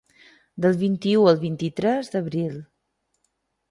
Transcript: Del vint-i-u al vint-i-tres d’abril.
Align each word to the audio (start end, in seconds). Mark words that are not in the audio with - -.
Del 0.65 0.79
vint-i-u 0.85 1.29
al 1.33 1.39
vint-i-tres 1.45 2.13
d’abril. 2.17 2.61